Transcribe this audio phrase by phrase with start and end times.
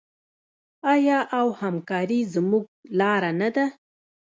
[0.93, 2.65] آیا او همکاري زموږ
[2.99, 3.65] لاره نه ده؟